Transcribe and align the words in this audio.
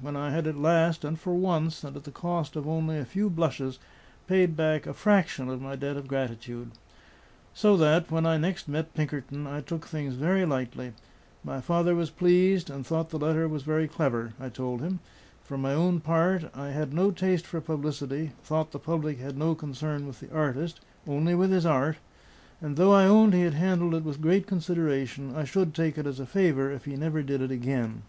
when 0.00 0.16
I 0.16 0.30
had 0.30 0.46
at 0.46 0.56
last, 0.56 1.04
and 1.04 1.20
for 1.20 1.34
once, 1.34 1.84
and 1.84 1.94
at 1.98 2.04
the 2.04 2.10
cost 2.10 2.56
of 2.56 2.66
only 2.66 2.96
a 2.98 3.04
few 3.04 3.28
blushes, 3.28 3.78
paid 4.26 4.56
back 4.56 4.86
a 4.86 4.94
fraction 4.94 5.50
of 5.50 5.60
my 5.60 5.76
debt 5.76 5.98
of 5.98 6.08
gratitude. 6.08 6.70
So 7.52 7.76
that, 7.76 8.10
when 8.10 8.24
I 8.24 8.38
next 8.38 8.68
met 8.68 8.94
Pinkerton, 8.94 9.46
I 9.46 9.60
took 9.60 9.84
things 9.84 10.14
very 10.14 10.46
lightly; 10.46 10.94
my 11.44 11.60
father 11.60 11.94
was 11.94 12.08
pleased, 12.08 12.70
and 12.70 12.86
thought 12.86 13.10
the 13.10 13.18
letter 13.18 13.46
very 13.46 13.86
clever, 13.86 14.32
I 14.40 14.48
told 14.48 14.80
him; 14.80 15.00
for 15.44 15.58
my 15.58 15.74
own 15.74 16.00
part, 16.00 16.44
I 16.56 16.70
had 16.70 16.94
no 16.94 17.10
taste 17.10 17.46
for 17.46 17.60
publicity: 17.60 18.32
thought 18.42 18.70
the 18.72 18.78
public 18.78 19.18
had 19.20 19.36
no 19.36 19.54
concern 19.54 20.06
with 20.06 20.20
the 20.20 20.34
artist, 20.34 20.80
only 21.06 21.34
with 21.34 21.50
his 21.50 21.66
art; 21.66 21.98
and 22.62 22.76
though 22.78 22.94
I 22.94 23.04
owned 23.04 23.34
he 23.34 23.42
had 23.42 23.52
handled 23.52 23.94
it 23.96 24.04
with 24.04 24.22
great 24.22 24.46
consideration, 24.46 25.36
I 25.36 25.44
should 25.44 25.74
take 25.74 25.98
it 25.98 26.06
as 26.06 26.18
a 26.18 26.24
favour 26.24 26.70
if 26.72 26.86
he 26.86 26.96
never 26.96 27.22
did 27.22 27.42
it 27.42 27.50
again. 27.50 28.04